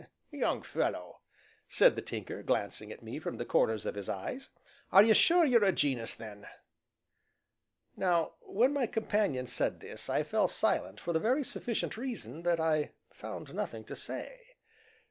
"Young 0.31 0.63
fellow," 0.63 1.19
said 1.69 1.95
the 1.95 2.01
Tinker, 2.01 2.41
glancing 2.41 2.91
at 2.91 3.03
me 3.03 3.19
from 3.19 3.37
the 3.37 3.45
corners 3.45 3.85
of 3.85 3.93
his 3.93 4.09
eyes, 4.09 4.49
"are 4.91 5.03
you 5.03 5.13
sure 5.13 5.45
you 5.45 5.59
are 5.59 5.63
a 5.65 5.71
gen'us 5.71 6.15
then?" 6.15 6.47
Now 7.95 8.33
when 8.41 8.73
my 8.73 8.87
companion 8.87 9.45
said 9.45 9.79
this 9.79 10.09
I 10.09 10.23
fell 10.23 10.47
silent, 10.47 10.99
for 10.99 11.13
the 11.13 11.19
very 11.19 11.43
sufficient 11.43 11.97
reason 11.97 12.41
that 12.41 12.59
I 12.59 12.93
found 13.13 13.53
nothing 13.53 13.83
to 13.85 13.95
say. 13.95 14.55